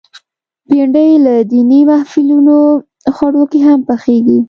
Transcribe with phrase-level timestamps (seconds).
[0.67, 2.57] بېنډۍ له دینی محفلونو
[3.15, 4.39] خوړو کې هم پخېږي